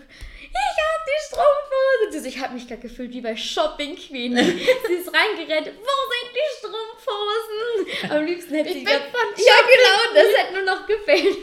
Ich 0.52 0.78
hab 0.84 1.06
die 1.06 1.28
Strumpfhose. 1.28 2.12
Sie 2.12 2.20
so, 2.20 2.28
Ich 2.28 2.40
habe 2.44 2.54
mich 2.54 2.68
gerade 2.68 2.82
gefühlt 2.82 3.12
wie 3.12 3.22
bei 3.22 3.36
Shopping 3.36 3.96
Queen. 3.96 4.36
sie 4.38 4.94
ist 4.94 5.12
reingerannt. 5.14 5.68
Wo 5.68 5.96
sind 6.12 6.30
die 6.34 6.50
Strumpfhosen? 6.58 8.12
Am 8.12 8.26
liebsten 8.26 8.56
hätte 8.56 8.70
Ich 8.70 8.76
sie 8.76 8.84
bin 8.84 8.94
grad- 8.94 9.12
von 9.12 9.30
Ja, 9.38 9.54
genau, 9.62 10.14
das 10.16 10.38
hätte 10.38 10.54
nur 10.54 10.64
noch 10.64 10.86
gefehlt. 10.86 11.38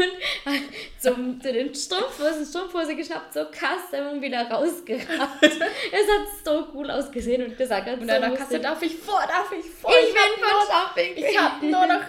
Und 0.44 0.62
zum, 1.00 1.40
zu 1.40 1.52
den 1.52 1.74
Strumpfhosen, 1.74 2.44
Strumpfhose 2.46 2.96
geschnappt, 2.96 3.32
so 3.34 3.44
Kasse 3.46 4.08
und 4.10 4.20
wieder 4.22 4.42
rausgerannt. 4.50 5.08
es 5.42 5.52
hat 5.52 6.26
so 6.44 6.66
cool 6.74 6.90
ausgesehen 6.90 7.44
und 7.44 7.56
gesagt, 7.56 7.88
Und 7.88 8.08
an 8.10 8.20
der 8.20 8.30
Kasse 8.34 8.60
darf 8.60 8.82
ich 8.82 8.96
vor, 8.96 9.22
darf 9.26 9.50
ich 9.52 9.70
vor. 9.70 9.90
ich 9.90 10.14
hab 10.16 10.34
bin 10.34 10.44
von 10.44 10.66
Shopping 10.66 11.14
nur, 11.14 11.30
ich 11.30 11.38
habe 11.38 11.66
nur 11.66 11.86
noch 11.86 12.04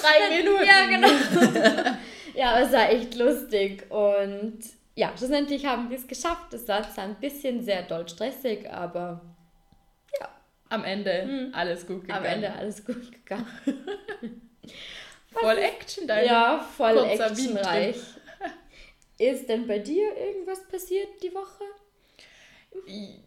drei 0.00 0.28
Minuten. 0.36 0.64
Ja, 0.64 0.86
genau. 0.86 1.90
ja, 2.34 2.50
aber 2.52 2.66
es 2.66 2.72
war 2.72 2.90
echt 2.90 3.14
lustig. 3.16 3.90
Und 3.90 4.58
ja, 5.00 5.16
schlussendlich 5.16 5.64
haben 5.64 5.88
wir 5.88 5.96
es 5.96 6.06
geschafft. 6.06 6.52
Es 6.52 6.68
war 6.68 6.82
zwar 6.92 7.04
ein 7.04 7.14
bisschen 7.18 7.62
sehr 7.64 7.82
doll 7.82 8.06
stressig, 8.06 8.70
aber 8.70 9.22
Am 10.68 10.84
Ende 10.84 11.50
alles 11.52 11.86
gut 11.86 12.02
gegangen. 12.02 12.18
am 12.18 12.24
Ende 12.32 12.52
alles 12.52 12.84
gut 12.84 13.10
gegangen. 13.10 13.46
Voll 15.32 15.58
Action 15.58 16.06
dein 16.06 16.26
Ja, 16.26 16.58
voll 16.76 16.98
actionreich. 16.98 17.96
Ist 19.18 19.48
denn 19.48 19.66
bei 19.66 19.78
dir 19.78 20.16
irgendwas 20.16 20.66
passiert 20.68 21.08
die 21.22 21.32
Woche? 21.34 21.64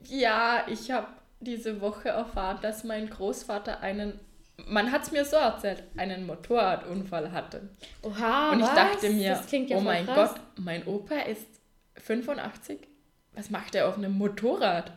Ja, 0.08 0.66
ich 0.68 0.92
habe 0.92 1.08
diese 1.40 1.82
Woche 1.82 2.10
erfahren, 2.10 2.60
dass 2.62 2.84
mein 2.84 3.10
Großvater 3.10 3.82
einen, 3.82 4.20
man 4.68 4.92
hat 4.92 5.04
es 5.04 5.12
mir 5.12 5.26
so 5.26 5.36
erzählt, 5.36 5.84
einen 5.98 6.26
Motorradunfall 6.26 7.32
hatte. 7.32 7.70
Oha, 8.04 8.52
Und 8.52 8.60
ich 8.60 8.66
was? 8.68 8.76
dachte 8.76 9.10
mir, 9.10 9.40
ja 9.52 9.78
oh 9.78 9.82
mein 9.82 10.06
krass. 10.06 10.34
Gott, 10.34 10.42
mein 10.60 10.88
Opa 10.88 11.16
ist 11.22 11.48
85. 11.96 12.80
Was 13.34 13.50
macht 13.50 13.76
er 13.76 13.88
auf 13.88 13.98
einem 13.98 14.14
Motorrad? 14.14 14.92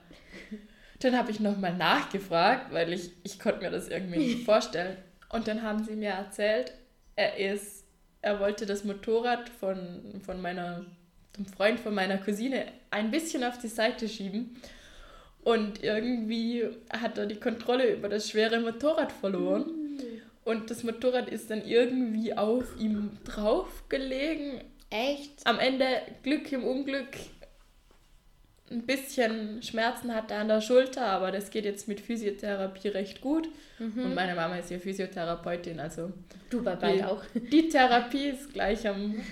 Dann 1.01 1.17
habe 1.17 1.31
ich 1.31 1.41
nochmal 1.41 1.77
nachgefragt, 1.77 2.73
weil 2.73 2.93
ich, 2.93 3.11
ich 3.23 3.39
konnte 3.39 3.61
mir 3.61 3.71
das 3.71 3.89
irgendwie 3.89 4.19
nicht 4.19 4.45
vorstellen. 4.45 4.97
Und 5.29 5.49
dann 5.49 5.63
haben 5.63 5.85
sie 5.85 5.97
mir 5.97 6.11
erzählt, 6.11 6.73
er 7.17 7.37
ist, 7.37 7.85
er 8.23 8.41
wollte 8.41 8.67
das 8.67 8.85
Motorrad 8.85 9.49
von, 9.49 10.21
von 10.25 10.41
meiner, 10.41 10.85
dem 11.37 11.47
Freund 11.47 11.81
von 11.81 11.95
meiner 11.95 12.19
Cousine 12.19 12.67
ein 12.91 13.11
bisschen 13.11 13.45
auf 13.45 13.59
die 13.59 13.69
Seite 13.69 14.09
schieben. 14.09 14.61
Und 15.43 15.83
irgendwie 15.83 16.69
hat 16.91 17.19
er 17.19 17.27
die 17.27 17.39
Kontrolle 17.41 17.95
über 17.95 18.09
das 18.09 18.29
schwere 18.29 18.61
Motorrad 18.61 19.13
verloren. 19.13 19.71
Und 20.45 20.71
das 20.71 20.85
Motorrad 20.85 21.29
ist 21.29 21.51
dann 21.51 21.65
irgendwie 21.65 22.37
auf 22.37 22.79
ihm 22.79 23.11
draufgelegen. 23.25 24.61
Echt? 24.91 25.47
Am 25.47 25.59
Ende 25.59 25.87
Glück 26.23 26.51
im 26.53 26.65
Unglück. 26.65 27.17
Ein 28.71 28.85
bisschen 28.85 29.63
Schmerzen 29.63 30.13
hat 30.13 30.31
er 30.33 30.41
an 30.41 30.49
der 30.49 30.61
Schulter, 30.61 31.07
aber 31.07 31.31
das 31.31 31.51
geht 31.51 31.65
jetzt 31.65 31.87
mit 31.87 32.01
Physiotherapie 32.01 32.89
recht 32.89 33.21
gut. 33.21 33.49
Und 33.79 34.15
meine 34.15 34.35
Mama 34.35 34.57
ist 34.57 34.71
ja 34.71 34.79
Physiotherapeutin, 34.79 35.79
also 35.79 36.13
Du 36.51 36.65
bei 36.65 36.75
bald 36.75 37.05
auch. 37.05 37.23
die 37.35 37.69
Therapie 37.69 38.29
ist 38.31 38.53
gleich 38.53 38.87
am 38.89 39.23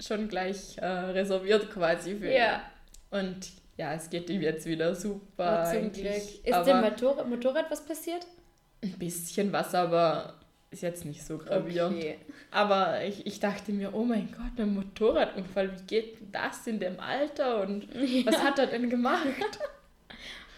schon 0.00 0.28
gleich 0.28 0.78
äh, 0.78 0.86
reserviert 0.86 1.70
quasi 1.70 2.14
für 2.14 2.26
ihn. 2.28 2.36
Ja. 2.36 2.62
Und 3.10 3.50
ja, 3.76 3.94
es 3.94 4.08
geht 4.08 4.30
ihm 4.30 4.40
jetzt 4.40 4.64
wieder 4.64 4.94
super. 4.94 5.66
Oh, 5.66 5.70
zum. 5.72 5.92
Glück. 5.92 6.06
Ist 6.06 6.66
dem 6.66 6.80
Motorrad, 6.80 7.28
Motorrad 7.28 7.70
was 7.70 7.84
passiert? 7.84 8.26
ein 8.82 8.92
bisschen 8.98 9.52
was, 9.52 9.74
aber 9.74 10.34
ist 10.70 10.82
jetzt 10.82 11.04
nicht 11.04 11.24
so 11.24 11.38
gravierend. 11.38 12.04
Aber 12.50 13.02
ich, 13.04 13.26
ich 13.26 13.40
dachte 13.40 13.72
mir, 13.72 13.94
oh 13.94 14.04
mein 14.04 14.28
Gott, 14.30 14.58
ein 14.58 14.74
Motorradunfall, 14.74 15.78
wie 15.78 15.86
geht 15.86 16.18
das 16.32 16.66
in 16.66 16.78
dem 16.78 17.00
Alter 17.00 17.62
und 17.62 17.88
was 18.26 18.42
hat 18.42 18.58
er 18.58 18.66
denn 18.66 18.90
gemacht? 18.90 19.26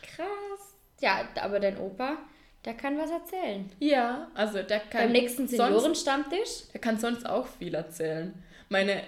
Krass. 0.02 0.74
Ja, 1.00 1.28
aber 1.40 1.60
dein 1.60 1.78
Opa, 1.78 2.18
der 2.64 2.74
kann 2.74 2.98
was 2.98 3.10
erzählen. 3.10 3.70
Ja, 3.78 4.30
also 4.34 4.62
der 4.62 4.80
kann. 4.80 5.04
Beim 5.04 5.12
nächsten 5.12 5.48
Seniorenstammtisch? 5.48 6.68
der 6.72 6.80
kann 6.80 6.98
sonst 6.98 7.24
auch 7.26 7.46
viel 7.46 7.74
erzählen. 7.74 8.34
Meine 8.68 9.02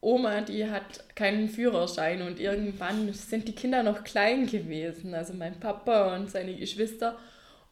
Oma, 0.00 0.42
die 0.42 0.68
hat 0.68 1.16
keinen 1.16 1.48
Führerschein 1.48 2.22
und 2.22 2.38
irgendwann 2.38 3.12
sind 3.12 3.48
die 3.48 3.54
Kinder 3.54 3.82
noch 3.82 4.04
klein 4.04 4.46
gewesen, 4.46 5.14
also 5.14 5.32
mein 5.32 5.58
Papa 5.58 6.14
und 6.14 6.30
seine 6.30 6.54
Geschwister. 6.54 7.18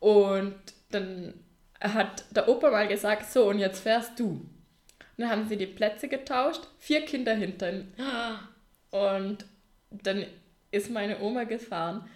Und 0.00 0.55
dann 0.91 1.35
hat 1.83 2.25
der 2.31 2.49
Opa 2.49 2.71
mal 2.71 2.89
gesagt, 2.89 3.31
so 3.31 3.49
und 3.49 3.59
jetzt 3.59 3.81
fährst 3.81 4.19
du. 4.19 4.27
Und 4.27 4.49
dann 5.17 5.31
haben 5.31 5.49
sie 5.49 5.57
die 5.57 5.67
Plätze 5.67 6.09
getauscht, 6.09 6.62
vier 6.79 7.05
Kinder 7.05 7.35
hinter 7.35 7.73
ihm. 7.73 7.93
Und 8.91 9.45
dann 9.91 10.25
ist 10.71 10.91
meine 10.91 11.21
Oma 11.21 11.45
gefahren 11.45 12.09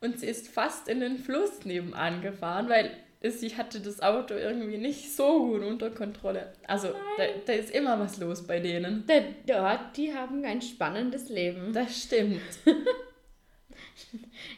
und 0.00 0.20
sie 0.20 0.26
ist 0.26 0.48
fast 0.48 0.88
in 0.88 1.00
den 1.00 1.18
Fluss 1.18 1.64
nebenan 1.64 2.20
gefahren, 2.20 2.68
weil 2.68 2.90
sie 3.22 3.56
hatte 3.56 3.80
das 3.80 4.02
Auto 4.02 4.34
irgendwie 4.34 4.76
nicht 4.78 5.14
so 5.14 5.46
gut 5.46 5.62
unter 5.62 5.90
Kontrolle. 5.90 6.52
Also 6.66 6.88
da, 7.16 7.24
da 7.46 7.52
ist 7.52 7.70
immer 7.70 7.98
was 7.98 8.18
los 8.18 8.46
bei 8.46 8.60
denen. 8.60 9.04
Da, 9.06 9.20
dort, 9.46 9.96
die 9.96 10.12
haben 10.12 10.44
ein 10.44 10.60
spannendes 10.60 11.28
Leben. 11.28 11.72
Das 11.72 12.02
stimmt. 12.02 12.40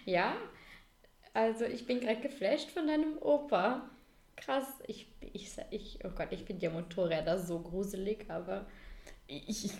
Ja, 0.04 0.36
also 1.32 1.64
ich 1.64 1.86
bin 1.86 2.00
gerade 2.00 2.20
geflasht 2.20 2.70
von 2.70 2.86
deinem 2.86 3.18
Opa. 3.18 3.90
Krass, 4.36 4.66
ich, 4.86 5.06
ich, 5.32 5.50
ich, 5.70 5.98
oh 6.04 6.10
Gott, 6.10 6.28
ich 6.30 6.42
finde 6.44 6.62
ja 6.62 6.70
Motorräder 6.70 7.38
so 7.38 7.58
gruselig, 7.60 8.26
aber 8.28 8.66
Ich, 9.26 9.64
ich, 9.66 9.70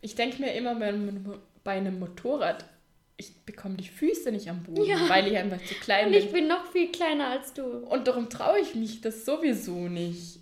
ich 0.00 0.14
denke 0.14 0.40
mir 0.42 0.52
immer 0.54 0.70
einem, 0.70 1.40
bei 1.64 1.72
einem 1.72 1.98
Motorrad, 1.98 2.64
ich 3.16 3.34
bekomme 3.44 3.76
die 3.76 3.88
Füße 3.88 4.30
nicht 4.32 4.48
am 4.48 4.62
Boden, 4.62 4.84
Ja. 4.84 5.08
weil 5.08 5.26
ich 5.26 5.36
einfach 5.36 5.62
zu 5.64 5.74
klein 5.74 6.06
und 6.06 6.12
bin. 6.12 6.22
ich 6.22 6.32
bin 6.32 6.46
noch 6.48 6.70
viel 6.72 6.90
kleiner 6.92 7.28
als 7.28 7.52
du. 7.52 7.64
Und 7.64 8.06
darum 8.08 8.28
traue 8.30 8.60
ich 8.60 8.74
mich 8.74 9.00
das 9.00 9.24
sowieso 9.24 9.88
nicht. 9.88 10.38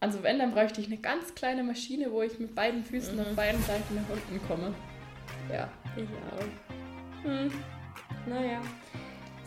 Also 0.00 0.22
wenn, 0.22 0.38
dann 0.38 0.52
bräuchte 0.52 0.80
ich 0.80 0.86
eine 0.88 0.98
ganz 0.98 1.34
kleine 1.34 1.62
Maschine, 1.64 2.12
wo 2.12 2.22
ich 2.22 2.38
mit 2.38 2.54
beiden 2.54 2.84
Füßen 2.84 3.18
auf 3.18 3.34
beiden 3.34 3.62
Seiten 3.62 3.94
nach 3.94 4.08
unten 4.10 4.46
komme. 4.46 4.74
Ja, 5.52 5.70
ich 5.96 6.04
auch. 6.04 7.24
Hm. 7.24 7.50
Naja. 8.26 8.60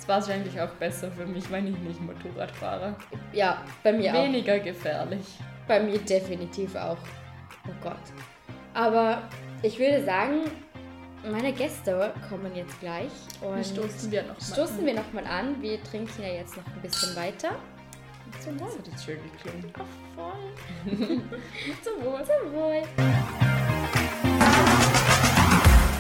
Das 0.08 0.28
war 0.30 0.36
wahrscheinlich 0.36 0.62
auch 0.62 0.70
besser 0.80 1.12
für 1.12 1.26
mich, 1.26 1.52
wenn 1.52 1.68
ich 1.68 1.78
nicht 1.80 2.00
Motorrad 2.02 2.52
fahre. 2.52 2.96
Ja, 3.34 3.62
bei 3.84 3.92
mir 3.92 4.14
auch. 4.16 4.24
Weniger 4.24 4.58
gefährlich. 4.60 5.26
Bei 5.68 5.82
mir 5.82 6.00
definitiv 6.00 6.76
auch. 6.76 6.98
Oh 7.68 7.74
Gott. 7.84 7.98
Aber 8.74 9.24
ich 9.62 9.78
würde 9.78 10.06
sagen, 10.06 10.44
meine 11.30 11.52
Gäste 11.52 12.14
kommen 12.30 12.56
jetzt 12.56 12.80
gleich. 12.80 13.12
Und 13.42 13.56
Dann 13.56 13.64
stoßen 13.66 14.10
wir 14.10 14.22
noch 14.22 14.30
mal 14.30 14.42
stoßen 14.42 14.80
an. 14.80 14.86
wir 14.86 14.94
nochmal 14.94 15.28
an. 15.28 15.62
Wir 15.62 15.84
trinken 15.84 16.22
ja 16.22 16.30
jetzt 16.30 16.56
noch 16.56 16.66
ein 16.66 16.82
bisschen 16.82 17.14
weiter. 17.16 17.50
Zum 18.40 18.58
Wohl. 18.60 18.68
Das 18.68 18.78
hat 18.78 18.88
jetzt 18.88 19.04
schön 19.04 19.20
geklungen. 19.34 19.74
Ach, 19.74 20.16
voll. 20.16 20.94
Zum 21.84 22.06
Wohl. 22.06 22.24
Zum 22.24 22.54
Wohl. 22.54 23.57